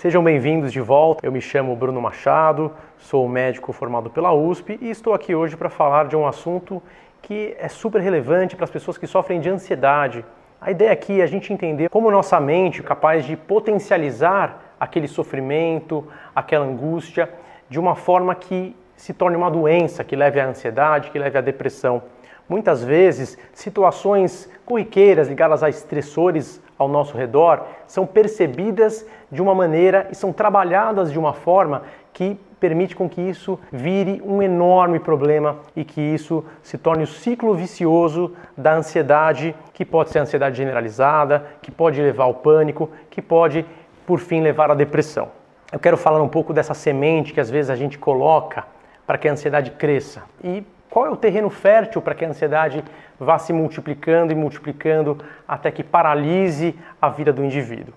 [0.00, 1.26] Sejam bem-vindos de volta.
[1.26, 5.68] Eu me chamo Bruno Machado, sou médico formado pela USP e estou aqui hoje para
[5.68, 6.82] falar de um assunto
[7.20, 10.24] que é super relevante para as pessoas que sofrem de ansiedade.
[10.58, 15.06] A ideia aqui é a gente entender como nossa mente é capaz de potencializar aquele
[15.06, 17.28] sofrimento, aquela angústia,
[17.68, 21.42] de uma forma que se torne uma doença, que leve à ansiedade, que leve à
[21.42, 22.02] depressão.
[22.48, 30.08] Muitas vezes, situações corriqueiras ligadas a estressores ao nosso redor são percebidas de uma maneira
[30.10, 35.58] e são trabalhadas de uma forma que permite com que isso vire um enorme problema
[35.74, 41.46] e que isso se torne o ciclo vicioso da ansiedade, que pode ser ansiedade generalizada,
[41.62, 43.64] que pode levar ao pânico, que pode,
[44.06, 45.28] por fim, levar à depressão.
[45.72, 48.64] Eu quero falar um pouco dessa semente que às vezes a gente coloca
[49.06, 50.22] para que a ansiedade cresça.
[50.44, 52.84] E qual é o terreno fértil para que a ansiedade
[53.18, 57.94] vá se multiplicando e multiplicando até que paralise a vida do indivíduo?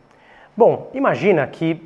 [0.56, 1.82] Bom, imagina que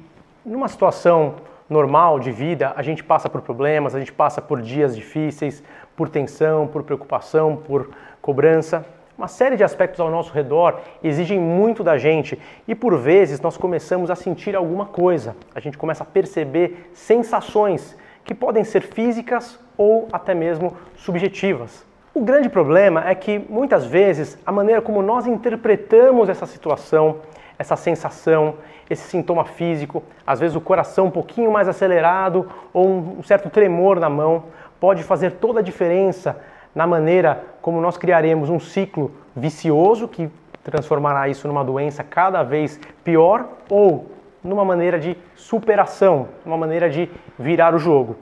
[0.46, 1.36] numa situação
[1.70, 5.64] normal de vida, a gente passa por problemas, a gente passa por dias difíceis,
[5.96, 7.90] por tensão, por preocupação, por
[8.22, 8.86] cobrança.
[9.18, 12.38] Uma série de aspectos ao nosso redor exigem muito da gente
[12.68, 15.34] e por vezes nós começamos a sentir alguma coisa.
[15.56, 21.86] A gente começa a perceber sensações que podem ser físicas ou até mesmo subjetivas.
[22.14, 27.18] O grande problema é que muitas vezes a maneira como nós interpretamos essa situação,
[27.60, 28.56] essa sensação,
[28.90, 34.00] esse sintoma físico, às vezes o coração um pouquinho mais acelerado ou um certo tremor
[34.00, 34.46] na mão,
[34.80, 36.40] pode fazer toda a diferença
[36.76, 40.30] na maneira como nós criaremos um ciclo vicioso que
[40.64, 44.12] transformará isso numa doença cada vez pior ou
[44.44, 48.16] numa maneira de superação, uma maneira de virar o jogo.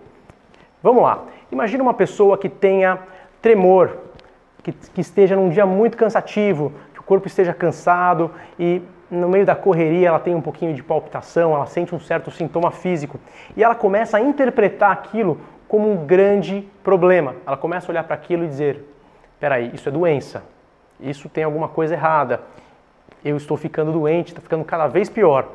[0.81, 1.23] Vamos lá.
[1.51, 2.99] Imagina uma pessoa que tenha
[3.41, 3.97] tremor,
[4.63, 9.45] que, que esteja num dia muito cansativo, que o corpo esteja cansado e no meio
[9.45, 13.19] da correria ela tem um pouquinho de palpitação, ela sente um certo sintoma físico
[13.55, 17.35] e ela começa a interpretar aquilo como um grande problema.
[17.45, 18.83] Ela começa a olhar para aquilo e dizer:
[19.39, 20.43] peraí, isso é doença,
[20.99, 22.41] isso tem alguma coisa errada,
[23.23, 25.47] eu estou ficando doente, está ficando cada vez pior.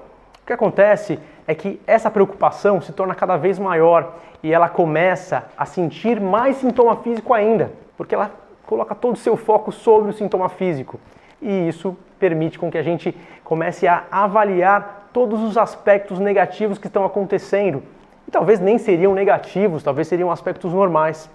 [0.42, 5.44] O que acontece é que essa preocupação se torna cada vez maior e ela começa
[5.56, 8.30] a sentir mais sintoma físico ainda, porque ela
[8.66, 10.98] coloca todo o seu foco sobre o sintoma físico.
[11.40, 16.86] E isso permite com que a gente comece a avaliar todos os aspectos negativos que
[16.86, 17.82] estão acontecendo.
[18.28, 21.30] E talvez nem seriam negativos, talvez seriam aspectos normais.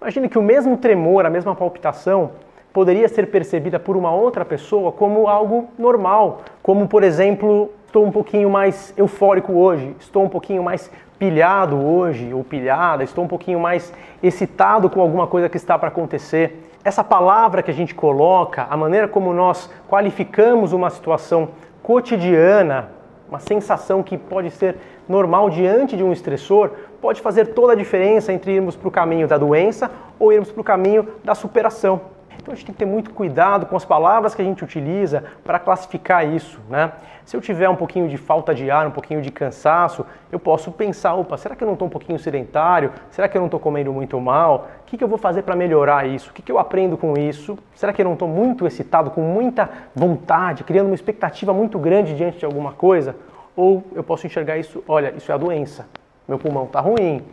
[0.00, 2.32] Imagine que o mesmo tremor, a mesma palpitação,
[2.72, 8.12] poderia ser percebida por uma outra pessoa como algo normal, como por exemplo, estou um
[8.12, 13.58] pouquinho mais eufórico hoje, estou um pouquinho mais pilhado hoje ou pilhada, estou um pouquinho
[13.58, 13.90] mais
[14.22, 16.62] excitado com alguma coisa que está para acontecer.
[16.86, 21.48] Essa palavra que a gente coloca, a maneira como nós qualificamos uma situação
[21.82, 22.92] cotidiana,
[23.28, 24.76] uma sensação que pode ser
[25.08, 26.70] normal diante de um estressor,
[27.02, 30.60] pode fazer toda a diferença entre irmos para o caminho da doença ou irmos para
[30.60, 32.02] o caminho da superação.
[32.46, 35.24] Então a gente tem que ter muito cuidado com as palavras que a gente utiliza
[35.42, 36.60] para classificar isso.
[36.70, 36.92] Né?
[37.24, 40.70] Se eu tiver um pouquinho de falta de ar, um pouquinho de cansaço, eu posso
[40.70, 42.92] pensar, opa, será que eu não estou um pouquinho sedentário?
[43.10, 44.68] Será que eu não estou comendo muito mal?
[44.82, 46.30] O que, que eu vou fazer para melhorar isso?
[46.30, 47.58] O que, que eu aprendo com isso?
[47.74, 52.14] Será que eu não estou muito excitado, com muita vontade, criando uma expectativa muito grande
[52.14, 53.16] diante de alguma coisa?
[53.56, 55.84] Ou eu posso enxergar isso, olha, isso é a doença.
[56.28, 57.24] Meu pulmão está ruim,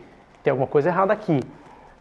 [0.42, 1.40] tem alguma coisa errada aqui.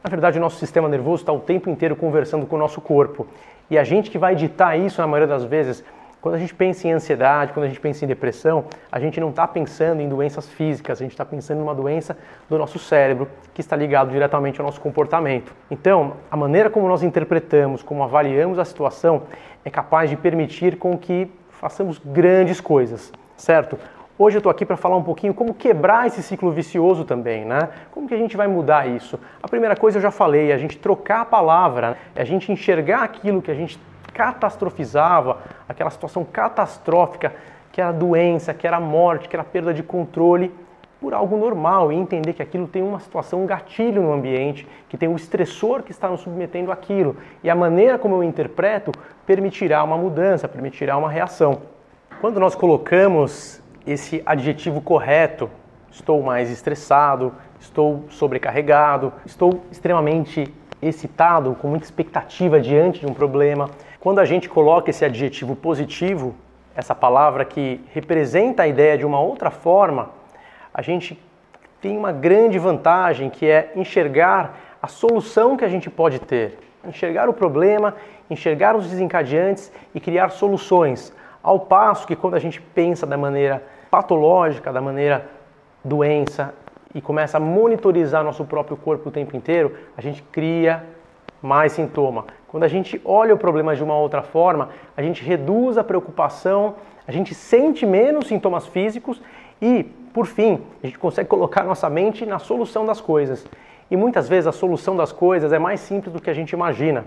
[0.02, 3.26] Na verdade, o nosso sistema nervoso está o tempo inteiro conversando com o nosso corpo.
[3.70, 5.84] E a gente que vai ditar isso, na maioria das vezes,
[6.20, 9.30] quando a gente pensa em ansiedade, quando a gente pensa em depressão, a gente não
[9.30, 12.16] está pensando em doenças físicas, a gente está pensando em uma doença
[12.48, 15.54] do nosso cérebro que está ligado diretamente ao nosso comportamento.
[15.70, 19.22] Então, a maneira como nós interpretamos, como avaliamos a situação,
[19.64, 23.78] é capaz de permitir com que façamos grandes coisas, certo?
[24.24, 27.70] Hoje eu estou aqui para falar um pouquinho como quebrar esse ciclo vicioso também, né?
[27.90, 29.18] Como que a gente vai mudar isso?
[29.42, 32.52] A primeira coisa eu já falei, é a gente trocar a palavra, é a gente
[32.52, 33.80] enxergar aquilo que a gente
[34.14, 35.38] catastrofizava,
[35.68, 37.34] aquela situação catastrófica,
[37.72, 40.54] que era doença, que era morte, que era perda de controle,
[41.00, 44.96] por algo normal e entender que aquilo tem uma situação, um gatilho no ambiente, que
[44.96, 47.16] tem um estressor que está nos submetendo àquilo.
[47.42, 48.92] E a maneira como eu interpreto
[49.26, 51.62] permitirá uma mudança, permitirá uma reação.
[52.20, 55.50] Quando nós colocamos esse adjetivo correto.
[55.90, 63.70] Estou mais estressado, estou sobrecarregado, estou extremamente excitado, com muita expectativa diante de um problema.
[64.00, 66.34] Quando a gente coloca esse adjetivo positivo,
[66.74, 70.10] essa palavra que representa a ideia de uma outra forma,
[70.72, 71.18] a gente
[71.80, 77.28] tem uma grande vantagem que é enxergar a solução que a gente pode ter, enxergar
[77.28, 77.94] o problema,
[78.30, 81.12] enxergar os desencadeantes e criar soluções
[81.42, 83.62] ao passo que quando a gente pensa da maneira
[83.92, 85.28] patológica da maneira
[85.84, 86.54] doença
[86.94, 90.82] e começa a monitorizar nosso próprio corpo o tempo inteiro, a gente cria
[91.42, 92.24] mais sintoma.
[92.48, 96.76] Quando a gente olha o problema de uma outra forma, a gente reduz a preocupação,
[97.06, 99.20] a gente sente menos sintomas físicos
[99.60, 99.84] e,
[100.14, 103.46] por fim, a gente consegue colocar nossa mente na solução das coisas.
[103.90, 107.04] E muitas vezes a solução das coisas é mais simples do que a gente imagina.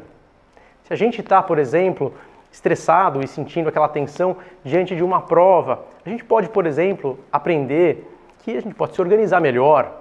[0.84, 2.14] Se a gente está, por exemplo,
[2.56, 8.10] estressado e sentindo aquela tensão diante de uma prova, a gente pode, por exemplo, aprender
[8.40, 9.92] que a gente pode se organizar melhor.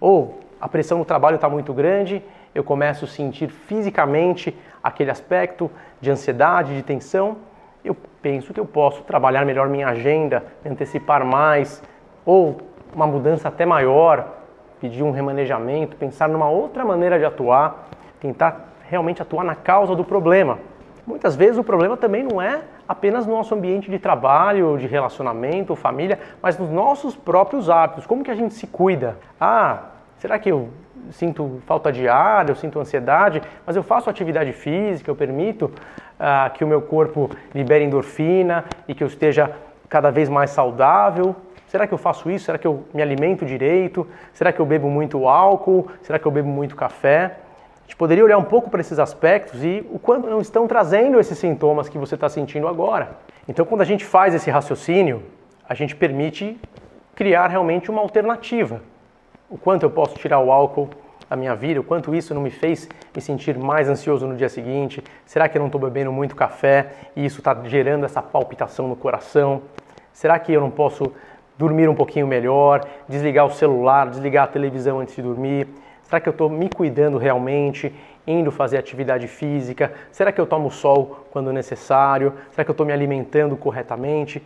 [0.00, 2.22] Ou a pressão no trabalho está muito grande,
[2.54, 5.68] eu começo a sentir fisicamente aquele aspecto
[6.00, 7.38] de ansiedade, de tensão.
[7.84, 11.82] Eu penso que eu posso trabalhar melhor minha agenda, antecipar mais,
[12.24, 12.58] ou
[12.94, 14.28] uma mudança até maior,
[14.80, 17.88] pedir um remanejamento, pensar numa outra maneira de atuar,
[18.20, 20.58] tentar realmente atuar na causa do problema.
[21.06, 25.76] Muitas vezes o problema também não é apenas no nosso ambiente de trabalho, de relacionamento,
[25.76, 28.06] família, mas nos nossos próprios hábitos.
[28.06, 29.16] Como que a gente se cuida?
[29.40, 29.84] Ah,
[30.18, 30.68] será que eu
[31.10, 35.70] sinto falta de ar, eu sinto ansiedade, mas eu faço atividade física, eu permito
[36.18, 39.52] ah, que o meu corpo libere endorfina e que eu esteja
[39.88, 41.36] cada vez mais saudável?
[41.68, 42.46] Será que eu faço isso?
[42.46, 44.06] Será que eu me alimento direito?
[44.32, 45.88] Será que eu bebo muito álcool?
[46.02, 47.38] Será que eu bebo muito café?
[47.86, 51.20] A gente poderia olhar um pouco para esses aspectos e o quanto não estão trazendo
[51.20, 53.10] esses sintomas que você está sentindo agora.
[53.46, 55.22] Então, quando a gente faz esse raciocínio,
[55.68, 56.58] a gente permite
[57.14, 58.82] criar realmente uma alternativa.
[59.48, 60.90] O quanto eu posso tirar o álcool
[61.30, 64.48] da minha vida, o quanto isso não me fez me sentir mais ansioso no dia
[64.48, 65.00] seguinte.
[65.24, 68.96] Será que eu não estou bebendo muito café e isso está gerando essa palpitação no
[68.96, 69.62] coração?
[70.12, 71.12] Será que eu não posso
[71.56, 75.68] dormir um pouquinho melhor, desligar o celular, desligar a televisão antes de dormir?
[76.06, 77.92] Será que eu estou me cuidando realmente,
[78.24, 79.92] indo fazer atividade física?
[80.12, 82.32] Será que eu tomo sol quando necessário?
[82.52, 84.40] Será que eu estou me alimentando corretamente?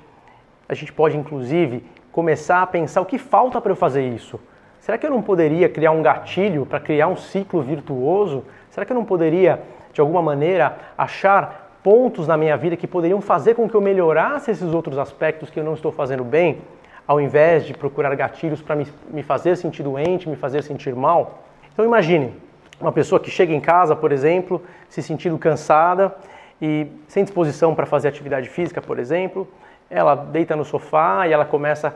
[0.67, 4.41] A gente pode, inclusive, começar a pensar o que falta para eu fazer isso.
[4.81, 8.43] Será que eu não poderia criar um gatilho para criar um ciclo virtuoso?
[8.71, 9.61] Será que eu não poderia,
[9.93, 14.51] de alguma maneira, achar pontos na minha vida que poderiam fazer com que eu melhorasse
[14.51, 16.63] esses outros aspectos que eu não estou fazendo bem,
[17.07, 21.50] ao invés de procurar gatilhos para me, me fazer sentir doente, me fazer sentir mal?
[21.73, 22.35] Então imagine
[22.81, 26.15] uma pessoa que chega em casa, por exemplo, se sentindo cansada
[26.61, 29.47] e sem disposição para fazer atividade física, por exemplo,
[29.89, 31.95] ela deita no sofá e ela começa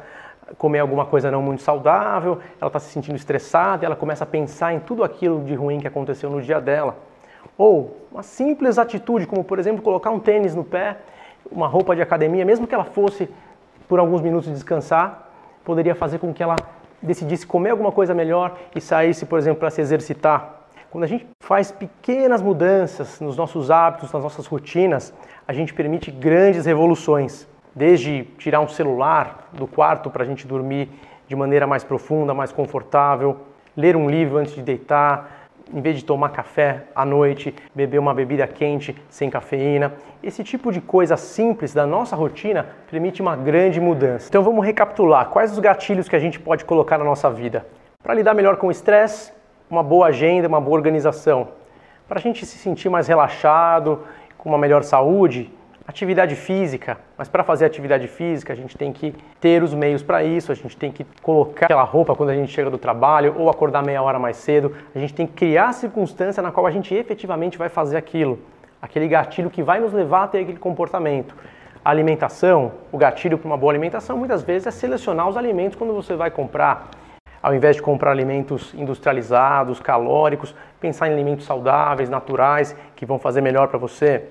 [0.51, 4.25] a comer alguma coisa não muito saudável, ela está se sentindo estressada e ela começa
[4.25, 6.97] a pensar em tudo aquilo de ruim que aconteceu no dia dela.
[7.57, 10.99] Ou uma simples atitude, como por exemplo colocar um tênis no pé,
[11.51, 13.29] uma roupa de academia, mesmo que ela fosse
[13.89, 15.31] por alguns minutos descansar,
[15.65, 16.57] poderia fazer com que ela
[17.05, 20.63] decidisse comer alguma coisa melhor e saísse, por exemplo, para se exercitar.
[20.91, 25.13] Quando a gente faz pequenas mudanças nos nossos hábitos, nas nossas rotinas,
[25.47, 27.49] a gente permite grandes revoluções.
[27.75, 30.89] Desde tirar um celular do quarto para a gente dormir
[31.27, 33.39] de maneira mais profunda, mais confortável,
[33.77, 38.13] ler um livro antes de deitar, em vez de tomar café à noite, beber uma
[38.15, 39.95] bebida quente sem cafeína.
[40.23, 44.29] Esse tipo de coisa simples da nossa rotina permite uma grande mudança.
[44.29, 47.67] Então vamos recapitular quais os gatilhos que a gente pode colocar na nossa vida.
[48.03, 49.33] Para lidar melhor com o estresse,
[49.71, 51.49] uma boa agenda, uma boa organização.
[52.07, 54.05] Para a gente se sentir mais relaxado,
[54.37, 55.51] com uma melhor saúde,
[55.87, 60.25] Atividade física, mas para fazer atividade física a gente tem que ter os meios para
[60.25, 63.51] isso, a gente tem que colocar aquela roupa quando a gente chega do trabalho ou
[63.51, 66.71] acordar meia hora mais cedo, a gente tem que criar a circunstância na qual a
[66.71, 68.39] gente efetivamente vai fazer aquilo,
[68.81, 71.37] aquele gatilho que vai nos levar a ter aquele comportamento.
[71.85, 75.93] A alimentação, o gatilho para uma boa alimentação muitas vezes é selecionar os alimentos quando
[75.93, 76.89] você vai comprar.
[77.43, 83.43] Ao invés de comprar alimentos industrializados, calóricos, pensar em alimentos saudáveis, naturais, que vão fazer
[83.43, 84.25] melhor para você.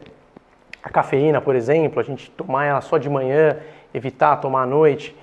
[0.83, 3.57] A cafeína, por exemplo, a gente tomar ela só de manhã,
[3.93, 5.15] evitar tomar à noite.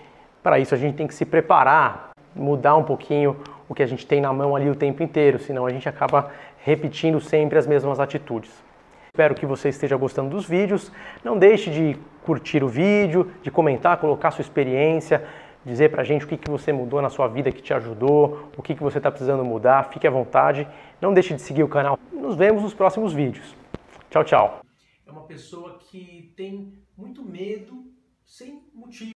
[0.42, 3.36] Para isso a gente tem que se preparar, mudar um pouquinho
[3.68, 6.30] o que a gente tem na mão ali o tempo inteiro, senão a gente acaba
[6.64, 8.50] repetindo sempre as mesmas atitudes.
[9.12, 10.90] Espero que você esteja gostando dos vídeos.
[11.22, 15.22] Não deixe de curtir o vídeo, de comentar, colocar sua experiência,
[15.64, 18.62] dizer pra gente o que, que você mudou na sua vida que te ajudou, o
[18.62, 19.90] que, que você está precisando mudar.
[19.90, 20.66] Fique à vontade.
[21.00, 21.98] Não deixe de seguir o canal.
[22.12, 23.54] Nos vemos nos próximos vídeos.
[24.10, 24.69] Tchau, tchau
[25.10, 27.92] é uma pessoa que tem muito medo
[28.24, 29.08] sem motivo.